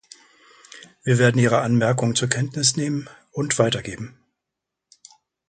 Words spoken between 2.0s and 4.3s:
zur Kenntnis nehmen und weitergeben.